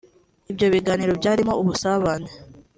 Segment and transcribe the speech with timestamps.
[0.51, 2.29] Ibyo biganiro byarimo n’ubusabane